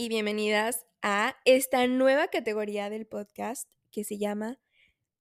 [0.00, 4.58] y bienvenidas a esta nueva categoría del podcast que se llama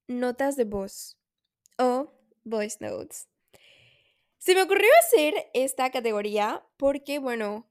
[0.07, 1.17] Notas de voz
[1.77, 2.13] o
[2.45, 3.27] Voice Notes.
[4.37, 7.69] Se me ocurrió hacer esta categoría porque, bueno,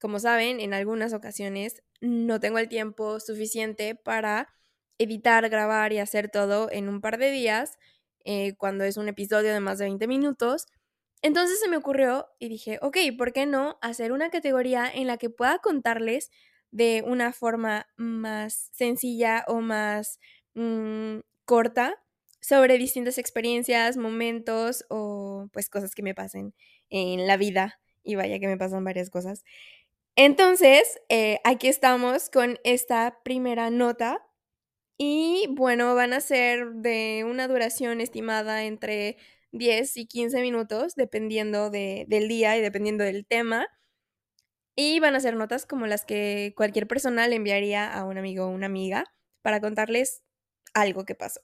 [0.00, 4.48] como saben, en algunas ocasiones no tengo el tiempo suficiente para
[4.98, 7.78] editar, grabar y hacer todo en un par de días,
[8.24, 10.66] eh, cuando es un episodio de más de 20 minutos.
[11.22, 15.16] Entonces se me ocurrió y dije, ok, ¿por qué no hacer una categoría en la
[15.18, 16.30] que pueda contarles
[16.72, 20.18] de una forma más sencilla o más
[20.54, 22.02] mm, corta
[22.40, 26.54] sobre distintas experiencias, momentos o pues cosas que me pasen
[26.90, 27.78] en la vida.
[28.02, 29.44] Y vaya que me pasan varias cosas.
[30.16, 34.26] Entonces, eh, aquí estamos con esta primera nota.
[34.98, 39.16] Y bueno, van a ser de una duración estimada entre
[39.52, 43.68] 10 y 15 minutos, dependiendo del día y dependiendo del tema.
[44.74, 48.46] Y van a ser notas como las que cualquier persona le enviaría a un amigo
[48.46, 49.04] o una amiga
[49.42, 50.22] para contarles
[50.74, 51.42] algo que pasó.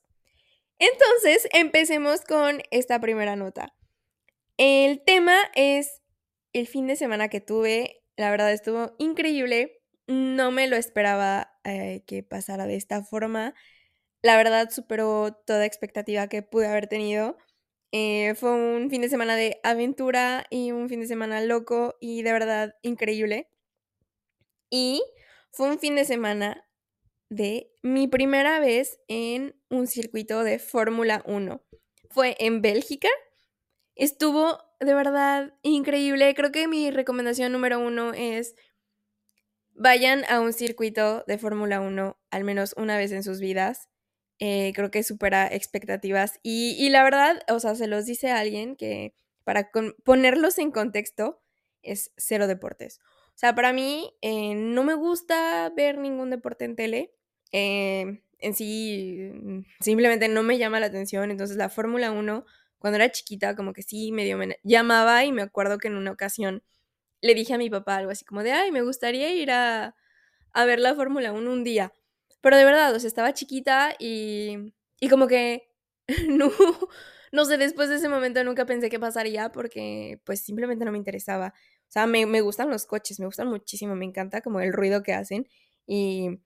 [0.79, 3.75] Entonces, empecemos con esta primera nota.
[4.57, 6.03] El tema es
[6.53, 8.03] el fin de semana que tuve.
[8.17, 9.81] La verdad estuvo increíble.
[10.07, 13.55] No me lo esperaba eh, que pasara de esta forma.
[14.23, 17.37] La verdad superó toda expectativa que pude haber tenido.
[17.93, 22.23] Eh, fue un fin de semana de aventura y un fin de semana loco y
[22.23, 23.51] de verdad increíble.
[24.71, 25.03] Y
[25.51, 26.69] fue un fin de semana
[27.31, 31.63] de mi primera vez en un circuito de Fórmula 1.
[32.11, 33.09] Fue en Bélgica.
[33.95, 36.35] Estuvo de verdad increíble.
[36.35, 38.55] Creo que mi recomendación número uno es
[39.75, 43.89] vayan a un circuito de Fórmula 1 al menos una vez en sus vidas.
[44.41, 46.39] Eh, creo que supera expectativas.
[46.43, 49.71] Y, la verdad, o sea, se los dice a alguien que para
[50.05, 51.41] ponerlos en contexto
[51.83, 53.01] es cero deportes.
[53.35, 57.13] O sea, para mí eh, no me gusta ver ningún deporte en tele.
[57.53, 61.31] Eh, en sí, mm, simplemente no me llama la atención.
[61.31, 62.45] Entonces, la Fórmula 1,
[62.79, 66.13] cuando era chiquita, como que sí, medio me llamaba y me acuerdo que en una
[66.13, 66.63] ocasión
[67.21, 69.97] le dije a mi papá algo así como de, ay, me gustaría ir a,
[70.53, 71.93] a ver la Fórmula 1 un día.
[72.41, 75.69] Pero de verdad, o sea, estaba chiquita y, y como que
[76.29, 76.51] no,
[77.33, 80.99] no sé, después de ese momento nunca pensé que pasaría porque pues simplemente no me
[80.99, 81.55] interesaba.
[81.89, 85.03] O sea, me, me gustan los coches, me gustan muchísimo, me encanta como el ruido
[85.03, 85.49] que hacen
[85.87, 86.41] y,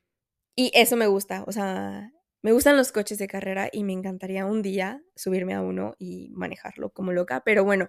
[0.57, 4.47] y eso me gusta, o sea, me gustan los coches de carrera y me encantaría
[4.47, 7.89] un día subirme a uno y manejarlo como loca, pero bueno,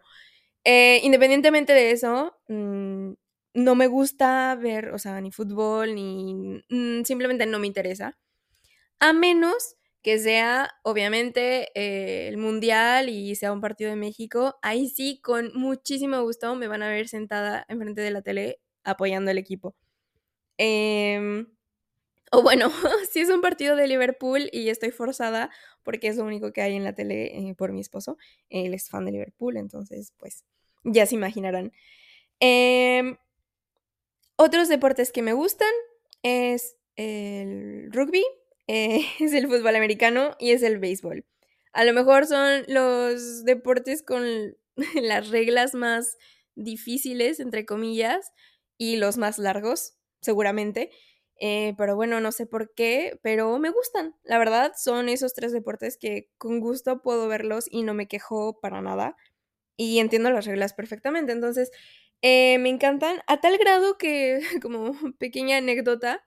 [0.66, 3.14] eh, independientemente de eso, mm,
[3.54, 8.18] no me gusta ver, o sea, ni fútbol, ni mm, simplemente no me interesa.
[9.00, 14.90] A menos que sea, obviamente, eh, el Mundial y sea un partido de México, ahí
[14.90, 19.38] sí, con muchísimo gusto me van a ver sentada enfrente de la tele apoyando al
[19.38, 19.76] equipo.
[20.58, 21.48] Em,
[22.32, 22.72] o bueno,
[23.12, 25.52] si es un partido de Liverpool y estoy forzada
[25.84, 28.18] porque es lo único que hay en la tele eh, por mi esposo,
[28.50, 30.46] él es fan de Liverpool, entonces pues
[30.84, 31.72] ya se imaginarán.
[32.40, 33.18] Eh,
[34.36, 35.72] otros deportes que me gustan
[36.24, 38.24] es el rugby,
[38.68, 41.26] es el fútbol americano y es el béisbol.
[41.74, 44.24] A lo mejor son los deportes con
[45.02, 46.18] las reglas más
[46.56, 48.32] difíciles, entre comillas,
[48.78, 50.92] y los más largos, seguramente.
[51.40, 54.16] Eh, pero bueno, no sé por qué, pero me gustan.
[54.24, 58.60] La verdad, son esos tres deportes que con gusto puedo verlos y no me quejo
[58.62, 59.18] para nada.
[59.76, 61.32] Y entiendo las reglas perfectamente.
[61.32, 61.72] Entonces,
[62.26, 66.26] eh, me encantan a tal grado que, como pequeña anécdota,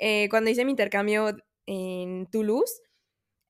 [0.00, 1.36] eh, cuando hice mi intercambio
[1.66, 2.80] en Toulouse,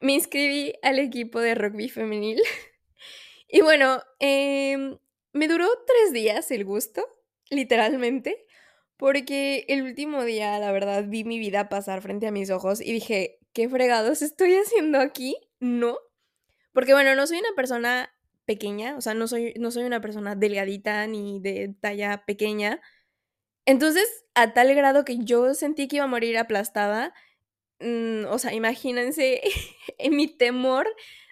[0.00, 2.42] me inscribí al equipo de rugby femenil.
[3.48, 4.98] y bueno, em,
[5.34, 7.06] me duró tres días el gusto,
[7.50, 8.46] literalmente,
[8.96, 12.92] porque el último día, la verdad, vi mi vida pasar frente a mis ojos y
[12.92, 15.37] dije, ¿qué fregados estoy haciendo aquí?
[15.60, 15.98] No.
[16.72, 18.10] Porque bueno, no soy una persona
[18.46, 22.81] pequeña, o sea, no soy, no soy una persona delgadita ni de talla pequeña.
[23.67, 27.14] Entonces, a tal grado que yo sentí que iba a morir aplastada,
[27.81, 29.43] mm, o sea, imagínense
[29.99, 30.88] en mi temor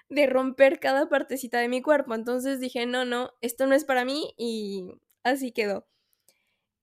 [0.09, 2.14] de romper cada partecita de mi cuerpo.
[2.14, 4.85] Entonces dije, no, no, esto no es para mí y
[5.25, 5.87] así quedó.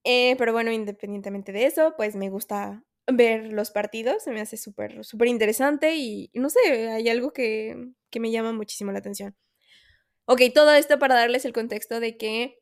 [0.03, 4.57] Eh, pero bueno, independientemente de eso, pues me gusta ver los partidos, se me hace
[4.57, 9.35] súper, súper interesante y, no sé, hay algo que, que me llama muchísimo la atención.
[10.31, 12.61] Ok, todo esto para darles el contexto de que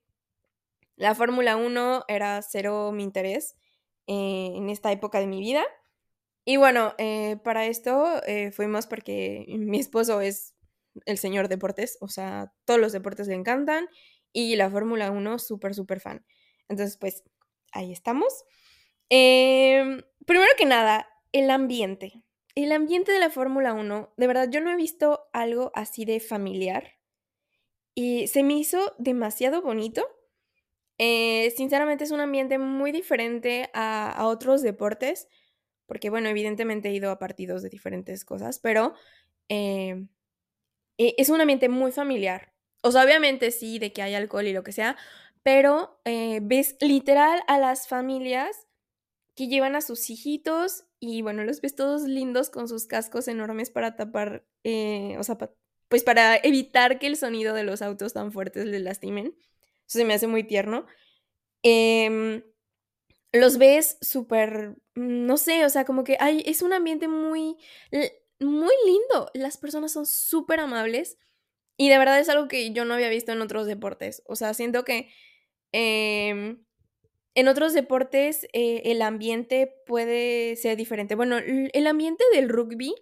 [0.96, 3.58] la Fórmula 1 era cero mi interés
[4.08, 5.66] eh, en esta época de mi vida.
[6.46, 10.56] Y bueno, eh, para esto eh, fuimos porque mi esposo es
[11.06, 13.90] el señor deportes, o sea, todos los deportes le encantan
[14.32, 16.26] y la Fórmula 1 súper, súper fan.
[16.70, 17.26] Entonces, pues
[17.74, 18.46] ahí estamos.
[19.10, 22.24] Em, primero que nada, el ambiente.
[22.56, 26.22] El ambiente de la Fórmula 1, de verdad, yo no he visto algo así de
[26.22, 26.97] familiar.
[28.00, 30.08] Y se me hizo demasiado bonito.
[31.00, 35.28] Eh, sinceramente es un ambiente muy diferente a, otros deportes,
[35.88, 38.94] porque bueno, evidentemente he ido a partidos de diferentes cosas, pero
[39.50, 40.10] em,
[41.00, 42.54] e, es un ambiente muy familiar.
[42.84, 44.96] O sea, obviamente sí, de que hay alcohol y lo que sea,
[45.42, 48.68] pero eh, ves literal a las familias
[49.34, 53.72] que llevan a sus hijitos y bueno, los ves todos lindos con sus cascos enormes
[53.72, 55.40] para tapar, eh, o sea,
[55.90, 59.36] pues para evitar que el sonido de los autos tan fuertes les lastimen.
[59.88, 60.86] Eso se me hace muy tierno.
[61.64, 62.44] Em,
[63.32, 67.58] los ves súper, no sé, o sea, como que hay, es un ambiente muy,
[68.40, 69.30] muy lindo.
[69.34, 71.18] Las personas son súper amables
[71.78, 74.24] y de verdad es algo que yo no había visto en otros deportes.
[74.26, 75.10] O sea, siento que
[75.72, 76.64] em,
[77.36, 81.16] en otros deportes eh, el ambiente puede ser diferente.
[81.16, 82.96] Bueno, el ambiente del rugby,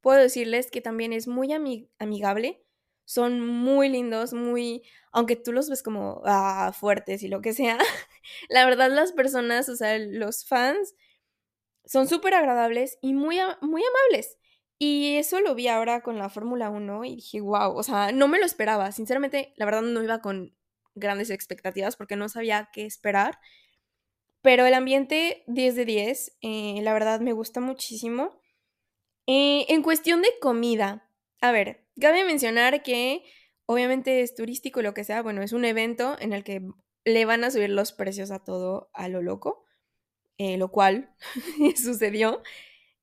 [0.00, 1.52] puedo decirles que también es muy
[1.98, 2.64] amigable.
[3.04, 4.82] Son muy lindos, muy,
[5.12, 7.78] aunque tú los ves como ah, fuertes y lo que sea,
[8.48, 10.94] la verdad las personas, o sea, los fans,
[11.84, 14.38] son súper agradables y muy, muy amables.
[14.78, 18.28] Y eso lo vi ahora con la Fórmula 1 y dije, wow, o sea, no
[18.28, 18.92] me lo esperaba.
[18.92, 20.56] Sinceramente, la verdad no iba con
[20.94, 23.38] grandes expectativas porque no sabía qué esperar.
[24.42, 28.39] Pero el ambiente 10 de 10, eh, la verdad me gusta muchísimo.
[29.32, 31.08] Eh, en cuestión de comida,
[31.40, 33.22] a ver, cabe mencionar que
[33.64, 36.68] obviamente es turístico lo que sea, bueno, es un evento en el que
[37.04, 39.64] le van a subir los precios a todo a lo loco,
[40.36, 41.14] eh, lo cual
[41.76, 42.42] sucedió.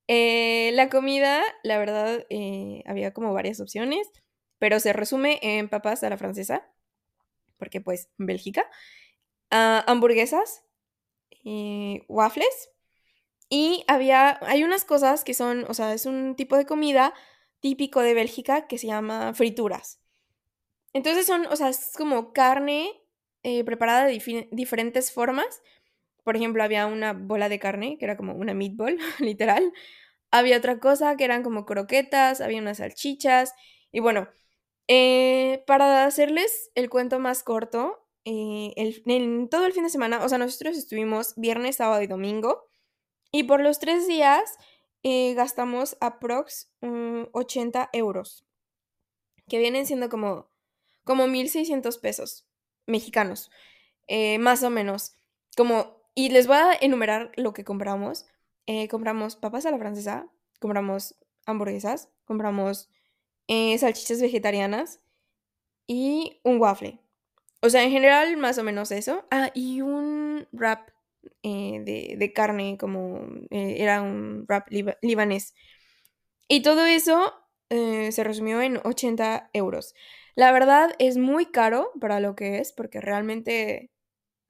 [0.10, 2.26] Eh, la comida, la verdad,
[2.86, 4.10] había como varias opciones,
[4.60, 6.70] pero se resume en papas a la francesa,
[7.56, 8.70] porque pues Bélgica,
[9.50, 10.66] ah, hamburguesas,
[12.10, 12.70] waffles,
[13.50, 17.14] y había, hay unas cosas que son, o sea, es un tipo de comida
[17.60, 20.00] típico de Bélgica que se llama frituras.
[20.94, 22.92] Entonces son, o sea, es como carne
[23.66, 25.62] preparada de diferentes formas,
[26.28, 29.72] por ejemplo, había una bola de carne, que era como una meatball, literal.
[30.30, 33.54] Había otra cosa que eran como croquetas, había unas salchichas.
[33.94, 34.28] Y bueno,
[34.90, 40.28] eh, para hacerles el cuento más corto, eh, en todo el fin de semana, o
[40.28, 42.68] sea, nosotros estuvimos viernes, sábado y domingo.
[43.38, 44.58] Y por los tres días
[45.04, 48.48] eh, gastamos aprox 80 mm, euros.
[49.48, 50.50] Que vienen siendo como,
[51.04, 52.48] como 1.600 pesos
[52.88, 53.52] mexicanos.
[54.40, 55.18] más o menos.
[55.56, 58.26] Como y les voy a enumerar lo que compramos.
[58.66, 60.28] Eh, compramos papas a la francesa,
[60.60, 61.14] compramos
[61.46, 62.90] hamburguesas, compramos
[63.48, 65.00] eh, salchichas vegetarianas
[65.86, 67.00] y un waffle.
[67.62, 69.28] O sea, en general, más o menos eso.
[69.30, 70.90] Ah, y un wrap
[71.44, 74.68] eh, de, carne, como era un wrap
[75.02, 75.54] libanés.
[76.48, 77.34] Y todo eso
[77.70, 79.94] se resumió en 80 euros.
[80.36, 83.92] La verdad es muy caro para lo que es, porque realmente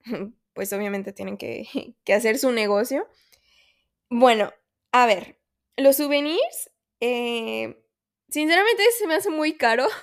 [0.58, 1.66] pues obviamente tienen que,
[2.14, 3.08] hacer su negocio.
[4.10, 4.52] Bueno,
[4.92, 5.38] a ver,
[5.76, 6.70] los souvenirs,
[7.00, 7.82] eh,
[8.28, 9.86] sinceramente se me hace muy caro.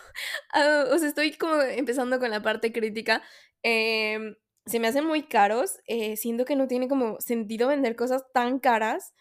[0.54, 3.22] Ah, o estoy como empezando con la parte crítica.
[3.62, 8.24] Em, se me hacen muy caros, eh, siento que no tiene como sentido vender cosas
[8.34, 9.14] tan caras.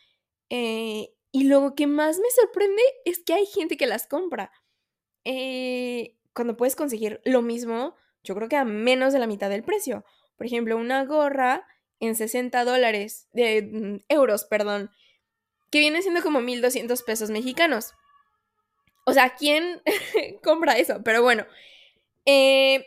[0.51, 4.51] Eh, y lo que más me sorprende es que hay gente que las compra.
[6.35, 10.05] cuando puedes conseguir lo mismo, yo creo que a menos de la mitad del precio.
[10.37, 11.67] Por ejemplo, una gorra
[12.01, 14.91] en 60 dólares, de mm, euros, perdón,
[15.71, 17.95] que viene siendo como 1.200 pesos mexicanos.
[19.07, 19.83] O sea, ¿quién
[20.43, 21.03] compra eso?
[21.05, 21.47] Pero bueno,
[22.27, 22.87] eh,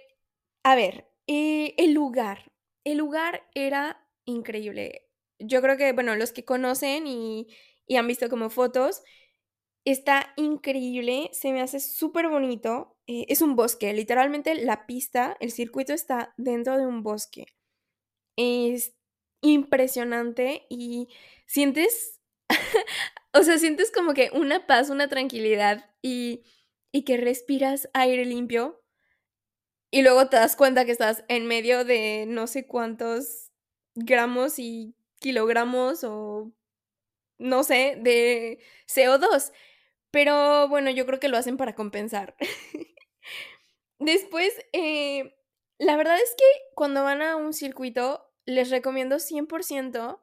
[0.64, 2.52] a ver, eh, el lugar.
[2.84, 5.10] El lugar era increíble.
[5.40, 7.48] Yo creo que, bueno, los que conocen y,
[7.86, 9.04] y han visto como fotos,
[9.86, 12.98] está increíble, se me hace súper bonito.
[13.08, 17.48] Eh, es un bosque, literalmente la pista, el circuito está dentro de un bosque.
[18.38, 18.96] Es
[19.42, 21.10] impresionante y
[21.46, 22.22] sientes,
[23.34, 26.44] o sea, sientes como que una paz, una tranquilidad y,
[26.92, 28.82] y que respiras aire limpio
[29.92, 33.52] y luego te das cuenta que estás en medio de no sé cuántos
[33.96, 36.52] gramos y kilogramos o
[37.40, 39.52] no sé, de CO2.
[40.12, 42.36] Pero bueno, yo creo que lo hacen para compensar.
[44.00, 45.36] Después, eh,
[45.80, 50.22] la verdad es que cuando van a un circuito, les recomiendo 100%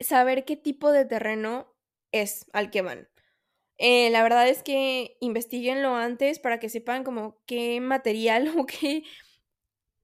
[0.00, 1.74] saber qué tipo de terreno
[2.12, 3.08] es al que van.
[3.78, 9.02] Eh, la verdad es que investiguenlo antes para que sepan como qué material o qué,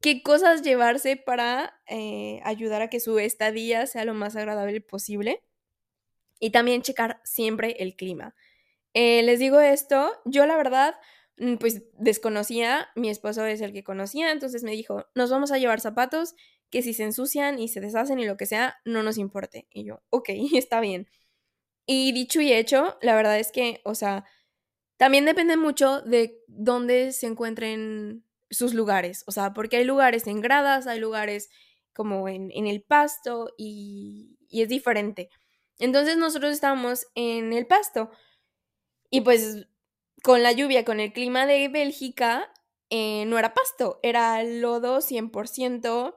[0.01, 5.43] qué cosas llevarse para eh, ayudar a que su estadía sea lo más agradable posible.
[6.41, 8.35] Y también checar siempre el clima.
[8.95, 10.97] Eh, les digo esto, yo la verdad,
[11.39, 15.59] mm, pues desconocía, mi esposo es el que conocía, entonces me dijo, nos vamos a
[15.59, 16.35] llevar zapatos
[16.71, 19.67] que si se ensucian y se deshacen y lo que sea, no nos importe.
[19.73, 21.09] Y yo, ok, está bien.
[21.95, 24.25] Y dicho y hecho, la verdad es que, o sea,
[24.97, 30.41] también depende mucho de dónde se encuentren sus lugares, o sea, porque hay lugares en
[30.41, 31.51] gradas, hay lugares
[31.93, 35.29] como en, el pasto y, es diferente.
[35.79, 38.11] Entonces nosotros estábamos en el pasto
[39.11, 39.67] y pues
[40.23, 42.51] con la lluvia, con el clima de Bélgica,
[42.89, 46.17] eh, no era pasto, era lodo 100%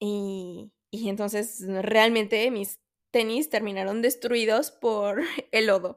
[0.00, 2.80] y, y entonces realmente mis
[3.14, 5.96] tenis terminaron destruidos por el lodo.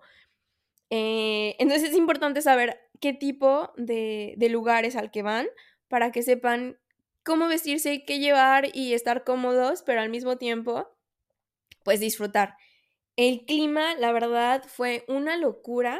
[0.92, 5.48] Eh, entonces es importante saber qué tipo de, lugares al que van
[5.88, 6.78] para que sepan
[7.24, 10.96] cómo vestirse qué llevar y estar cómodos, pero al mismo tiempo,
[11.84, 12.56] pues disfrutar.
[13.16, 16.00] El clima, la verdad, fue una locura.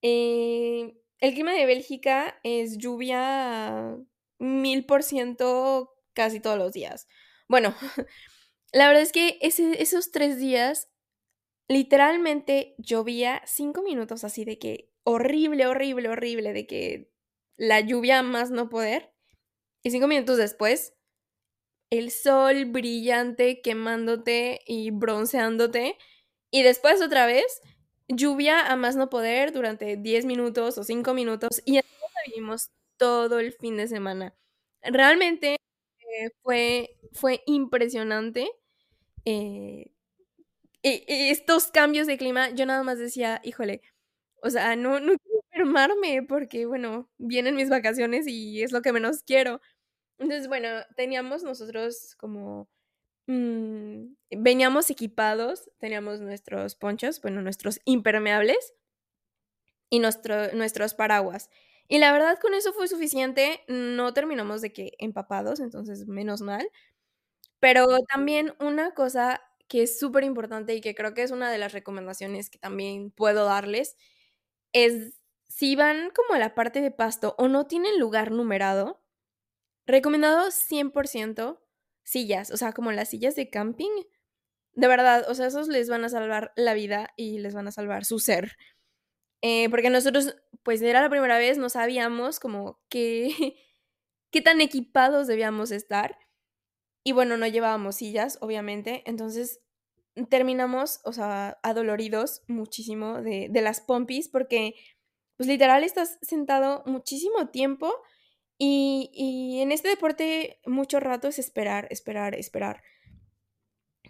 [0.00, 3.96] Eh, el clima de Bélgica es lluvia
[4.38, 7.06] mil por ciento casi todos los días.
[7.48, 7.74] Bueno,
[8.72, 10.88] la verdad es que esos tres días
[11.68, 17.10] literalmente llovía cinco minutos así de que horrible, horrible, horrible, de que
[17.56, 19.12] la lluvia más no poder.
[19.82, 20.94] Y cinco minutos después,
[21.90, 25.96] el sol brillante quemándote y bronceándote.
[26.50, 27.60] Y después otra vez,
[28.08, 31.62] lluvia a más no poder durante 10 minutos o 5 minutos.
[31.64, 31.88] Y así
[32.26, 34.34] vivimos todo el fin de semana.
[34.82, 35.56] Realmente
[36.26, 38.50] eh, fue, fue impresionante.
[39.24, 39.92] Eh,
[40.82, 43.82] estos cambios de clima, yo nada más decía, híjole,
[44.42, 48.92] o sea, no, no quiero enfermarme porque, bueno, vienen mis vacaciones y es lo que
[48.92, 49.60] menos quiero.
[50.18, 52.68] Entonces, bueno, teníamos nosotros como,
[53.28, 58.74] mm, veníamos equipados, teníamos nuestros ponchos, bueno, nuestros impermeables
[59.90, 61.50] y nuestro, nuestros paraguas.
[61.90, 66.68] Y la verdad con eso fue suficiente, no terminamos de que empapados, entonces menos mal.
[67.60, 71.58] Pero también una cosa que es súper importante y que creo que es una de
[71.58, 73.96] las recomendaciones que también puedo darles,
[74.72, 75.14] es
[75.48, 79.02] si van como a la parte de pasto o no tienen lugar numerado,
[79.86, 81.62] recomendado 100%
[82.04, 83.90] sillas, o sea, como las sillas de camping.
[84.74, 87.72] De verdad, o sea, esos les van a salvar la vida y les van a
[87.72, 88.56] salvar su ser.
[89.42, 93.28] Eh, porque nosotros, pues era la primera vez, no sabíamos como qué,
[94.30, 96.18] qué tan equipados debíamos estar.
[97.04, 99.02] Y bueno, no llevábamos sillas, obviamente.
[99.06, 99.60] Entonces
[100.28, 104.74] terminamos, o sea, adoloridos muchísimo de, de las pompis porque,
[105.36, 107.92] pues literal, estás sentado muchísimo tiempo
[108.58, 112.82] y, y en este deporte mucho rato es esperar, esperar, esperar.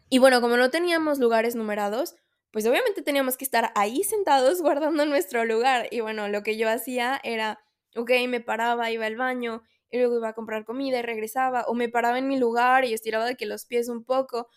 [0.08, 2.16] Y bueno, como no teníamos lugares numerados,
[2.50, 5.88] pues obviamente teníamos que estar ahí sentados guardando nuestro lugar.
[5.90, 7.60] Y bueno, lo que yo hacía era,
[7.96, 11.74] ok, me paraba, iba al baño, y luego iba a comprar comida y regresaba, o
[11.74, 14.48] me paraba en mi lugar y estiraba de que los pies un poco,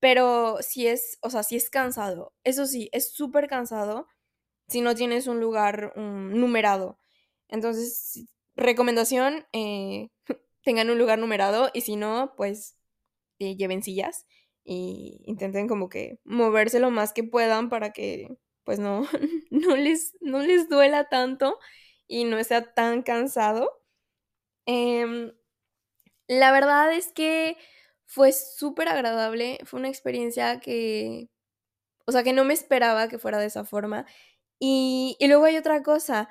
[0.00, 4.06] pero si es, o sea, si es cansado, eso sí, es súper cansado
[4.68, 6.98] si no tienes un lugar numerado.
[7.48, 8.26] Entonces,
[8.56, 10.08] recomendación, eh,
[10.64, 12.76] tengan un lugar numerado y si no, pues
[13.38, 14.24] eh, lleven sillas
[14.64, 19.06] y intenten como que moverse lo más que puedan para que pues no,
[19.50, 21.58] no, les, no les duela tanto
[22.06, 23.70] y no sea tan cansado.
[24.66, 25.32] Em,
[26.28, 27.56] la verdad es que
[28.06, 31.30] fue súper agradable, fue una experiencia que,
[32.06, 34.06] o sea, que no me esperaba que fuera de esa forma.
[34.60, 36.28] Y, y luego hay otra cosa,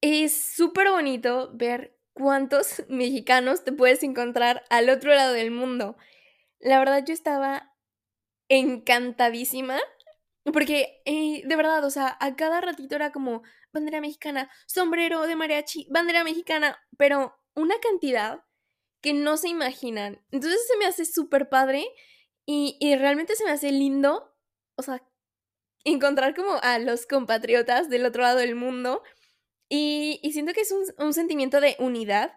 [0.00, 5.96] es súper bonito ver cuántos mexicanos te puedes encontrar al otro lado del mundo.
[6.62, 7.74] La verdad yo estaba
[8.48, 9.78] encantadísima
[10.44, 13.42] porque eh, de verdad, o sea, a cada ratito era como
[13.72, 18.44] bandera mexicana, sombrero de mariachi, bandera mexicana, pero una cantidad
[19.02, 20.24] que no se imaginan.
[20.30, 21.84] Entonces se me hace súper padre
[22.46, 24.34] y, realmente se me hace lindo,
[24.76, 25.02] o sea,
[25.84, 29.02] encontrar como a los compatriotas del otro lado del mundo
[29.68, 32.36] y, siento que es un, sentimiento de unidad.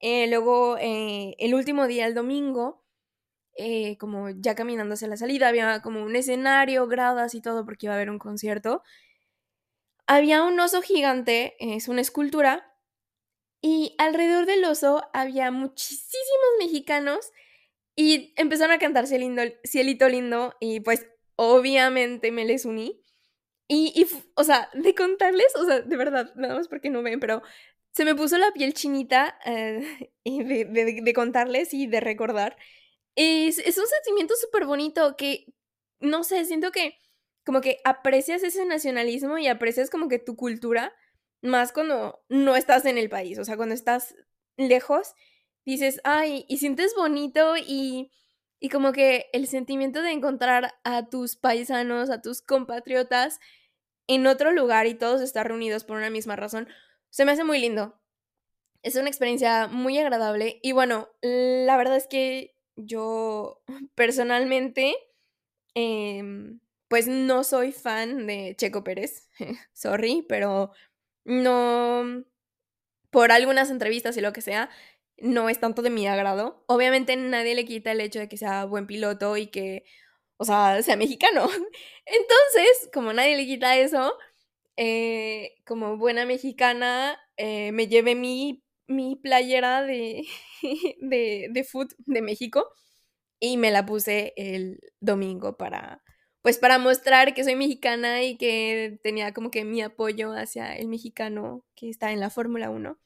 [0.00, 2.84] Eh, luego, eh, el último día, el domingo,
[3.60, 7.86] eh, como ya caminando hacia la salida, había como un escenario, gradas y todo porque
[7.86, 8.82] iba a haber un concierto.
[10.06, 12.70] Había un oso gigante, es una escultura,
[13.62, 17.30] y alrededor del oso había muchísimos mexicanos
[17.94, 23.02] y empezaron a cantar Cielito Lindo y pues obviamente me les uní.
[23.68, 27.20] Y, y, o sea, de contarles, o sea, de verdad, nada más porque no ven,
[27.20, 27.42] pero
[27.92, 32.56] se me puso la piel chinita eh, de, contarles y de recordar.
[33.22, 35.44] Es, un sentimiento súper bonito que,
[36.00, 36.96] no sé, siento que
[37.44, 40.94] como que aprecias ese nacionalismo y aprecias como que tu cultura
[41.42, 44.14] más cuando no estás en el país, o sea, cuando estás
[44.56, 45.12] lejos,
[45.66, 48.10] dices, ay, y sientes bonito y,
[48.58, 53.38] y como que el sentimiento de encontrar a tus paisanos, a tus compatriotas
[54.06, 56.68] en otro lugar y todos estar reunidos por una misma razón,
[57.10, 58.00] se me hace muy lindo.
[58.82, 62.56] Es una experiencia muy agradable y bueno, la verdad es que
[62.86, 63.62] yo
[63.94, 64.94] personalmente,
[65.74, 69.28] em, pues no soy fan de Checo Pérez,
[69.72, 70.72] sorry, pero
[71.24, 72.24] no,
[73.10, 74.70] por algunas entrevistas y lo que sea,
[75.18, 76.64] no es tanto de mi agrado.
[76.66, 79.84] Obviamente nadie le quita el hecho de que sea buen piloto y que,
[80.38, 81.42] o sea, sea mexicano.
[82.06, 84.16] Entonces, como nadie le quita eso,
[84.76, 90.26] eh, como buena mexicana, eh, me llevé mi, mi playera de,
[91.00, 92.66] de, de food de México
[93.40, 96.02] y me la puse el domingo para,
[96.42, 100.88] pues para mostrar que soy mexicana y que tenía como que mi apoyo hacia el
[100.88, 102.98] mexicano que está en la Fórmula 1.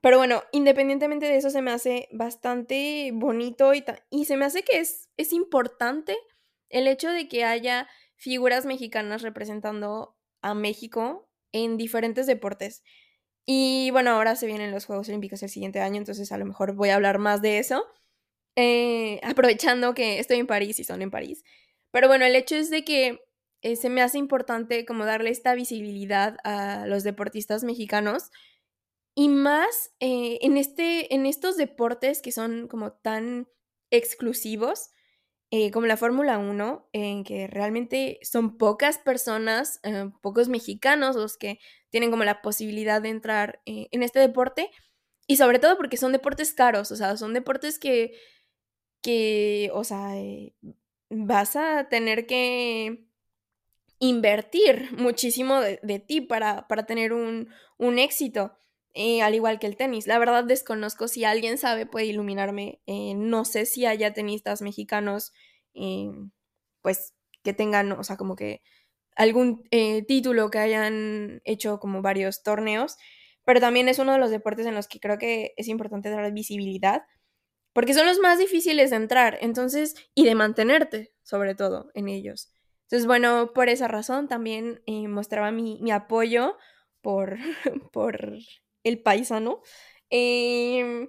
[0.00, 4.62] Pero bueno, independientemente de eso, se me hace bastante bonito y, y se me hace
[4.62, 6.16] que es, es importante
[6.70, 12.82] el hecho de que haya figuras mexicanas representando a México en diferentes deportes.
[13.46, 16.74] Y bueno, ahora se vienen los Juegos Olímpicos el siguiente año, entonces a lo mejor
[16.74, 17.84] voy a hablar más de eso,
[18.56, 21.44] eh, aprovechando que estoy en París y son en París.
[21.90, 23.20] Pero bueno, el hecho es de que
[23.62, 28.30] eh, se me hace importante como darle esta visibilidad a los deportistas mexicanos
[29.14, 33.48] y más eh, en, este, en estos deportes que son como tan
[33.90, 34.90] exclusivos,
[35.54, 39.82] eh, como la Fórmula 1, en que realmente son pocas personas,
[40.22, 41.58] pocos mexicanos los que
[41.90, 44.70] tienen como la posibilidad de entrar en este deporte,
[45.26, 48.14] y sobre todo porque son deportes caros, o sea, son deportes que,
[49.02, 50.14] que o sea,
[51.10, 53.04] vas a tener que
[53.98, 58.56] invertir muchísimo de, ti para, para, tener un, un éxito,
[58.94, 60.06] eh, al igual que el tenis.
[60.06, 62.80] La verdad desconozco si alguien sabe, puede iluminarme.
[62.86, 65.32] Eh, no sé si haya tenistas mexicanos,
[65.74, 66.10] eh,
[66.82, 68.62] pues, que tengan, o sea, como que
[69.16, 69.64] algún
[70.08, 72.96] título que hayan hecho como varios torneos,
[73.44, 76.32] pero también es uno de los deportes en los que creo que es importante dar
[76.32, 77.02] visibilidad
[77.72, 82.52] porque son los más difíciles de entrar, entonces, y de mantenerte, sobre todo, en ellos.
[82.84, 86.56] Entonces, bueno, por esa razón también mostraba mi, apoyo
[87.00, 87.38] por,
[87.92, 88.36] por
[88.84, 89.62] el paisano.
[90.10, 91.08] Em,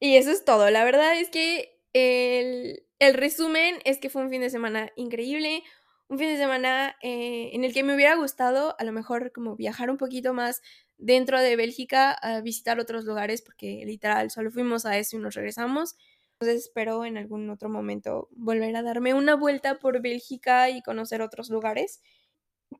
[0.00, 0.70] y eso es todo.
[0.70, 5.62] La verdad es que el, el, resumen es que fue un fin de semana increíble,
[6.08, 9.56] un fin de semana eh, en el que me hubiera gustado a lo mejor como
[9.56, 10.62] viajar un poquito más
[10.98, 15.34] dentro de Bélgica a visitar otros lugares porque literal solo fuimos a eso y nos
[15.34, 15.96] regresamos.
[16.32, 21.22] Entonces espero en algún otro momento volver a darme una vuelta por Bélgica y conocer
[21.22, 22.02] otros lugares.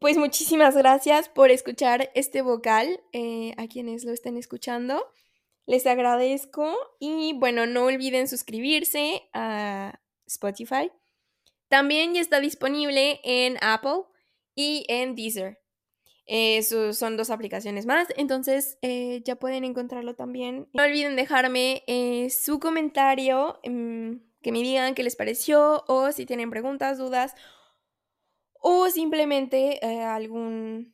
[0.01, 5.03] Pues muchísimas gracias por escuchar este vocal eh, a quienes lo estén escuchando.
[5.67, 10.91] Les agradezco y bueno, no olviden suscribirse a Spotify.
[11.69, 14.03] También ya está disponible en Apple
[14.55, 15.59] y en Deezer.
[16.27, 20.69] Eh, son dos aplicaciones más, entonces eh, ya pueden encontrarlo también.
[20.73, 21.83] No olviden dejarme
[22.31, 27.35] su comentario, em, que me digan qué les pareció o si tienen preguntas, dudas
[28.67, 30.87] o simplemente alguna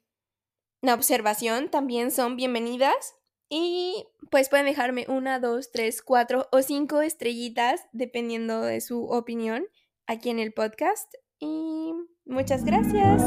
[0.82, 3.14] observación, también son bienvenidas.
[3.48, 9.66] Y pues pueden dejarme una, dos, tres, cuatro o cinco estrellitas, dependiendo de su opinión,
[10.06, 11.14] aquí en el podcast.
[11.38, 11.92] Y
[12.24, 13.22] muchas gracias.